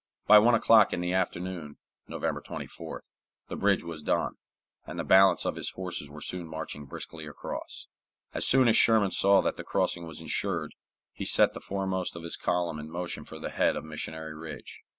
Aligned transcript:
By 0.25 0.39
one 0.39 0.55
o'clock 0.55 0.93
in 0.93 1.01
the 1.01 1.13
afternoon 1.13 1.77
(November 2.07 2.41
24th) 2.41 3.01
the 3.49 3.55
bridge 3.55 3.83
was 3.83 4.01
done, 4.01 4.33
and 4.83 4.97
the 4.97 5.03
balance 5.03 5.45
of 5.45 5.55
his 5.55 5.69
forces 5.69 6.09
were 6.09 6.21
soon 6.21 6.47
marching 6.47 6.87
briskly 6.87 7.27
across. 7.27 7.85
As 8.33 8.47
soon 8.47 8.67
as 8.67 8.75
Sherman 8.75 9.11
saw 9.11 9.41
that 9.41 9.57
the 9.57 9.63
crossing 9.63 10.07
was 10.07 10.19
insured, 10.19 10.73
he 11.13 11.23
set 11.25 11.53
the 11.53 11.61
foremost 11.61 12.15
of 12.15 12.23
his 12.23 12.35
column 12.35 12.79
in 12.79 12.89
motion 12.89 13.25
for 13.25 13.37
the 13.37 13.51
head 13.51 13.75
of 13.75 13.85
Missionary 13.85 14.33
Ridge. 14.33 14.81